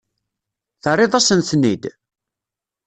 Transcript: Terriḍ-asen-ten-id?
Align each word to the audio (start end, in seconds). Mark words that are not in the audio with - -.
Terriḍ-asen-ten-id? 0.83 1.83